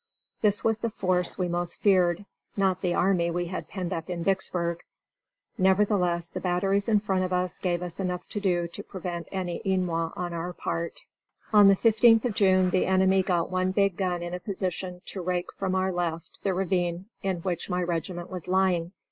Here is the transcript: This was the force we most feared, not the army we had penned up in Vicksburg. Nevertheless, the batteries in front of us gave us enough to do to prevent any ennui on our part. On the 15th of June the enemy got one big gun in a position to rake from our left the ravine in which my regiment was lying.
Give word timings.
This 0.41 0.63
was 0.63 0.79
the 0.79 0.89
force 0.89 1.37
we 1.37 1.47
most 1.47 1.79
feared, 1.79 2.25
not 2.57 2.81
the 2.81 2.95
army 2.95 3.29
we 3.29 3.45
had 3.45 3.67
penned 3.67 3.93
up 3.93 4.09
in 4.09 4.23
Vicksburg. 4.23 4.79
Nevertheless, 5.59 6.27
the 6.27 6.39
batteries 6.39 6.89
in 6.89 6.99
front 6.99 7.23
of 7.23 7.31
us 7.31 7.59
gave 7.59 7.83
us 7.83 7.99
enough 7.99 8.27
to 8.29 8.39
do 8.39 8.67
to 8.69 8.81
prevent 8.81 9.27
any 9.31 9.61
ennui 9.63 10.09
on 10.15 10.33
our 10.33 10.53
part. 10.53 11.05
On 11.53 11.67
the 11.67 11.75
15th 11.75 12.25
of 12.25 12.33
June 12.33 12.71
the 12.71 12.87
enemy 12.87 13.21
got 13.21 13.51
one 13.51 13.69
big 13.69 13.95
gun 13.95 14.23
in 14.23 14.33
a 14.33 14.39
position 14.39 15.03
to 15.05 15.21
rake 15.21 15.53
from 15.55 15.75
our 15.75 15.91
left 15.91 16.39
the 16.41 16.55
ravine 16.55 17.05
in 17.21 17.37
which 17.41 17.69
my 17.69 17.83
regiment 17.83 18.31
was 18.31 18.47
lying. 18.47 18.93